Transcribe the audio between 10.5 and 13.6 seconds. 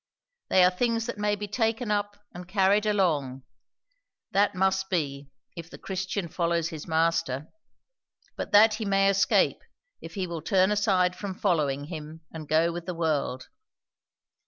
aside from following him and go with the world.